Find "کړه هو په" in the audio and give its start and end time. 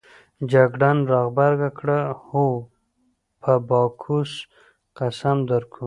1.79-3.51